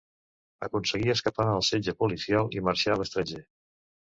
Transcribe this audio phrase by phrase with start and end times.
[0.67, 3.47] Aconseguí escapar al setge policial i marxà a l'estranger.